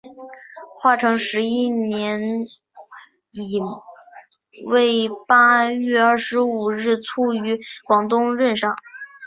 [0.03, 0.17] 成
[0.73, 2.47] 化十一年
[3.29, 3.61] 乙
[4.65, 8.75] 未八月二十五日卒于广州任上。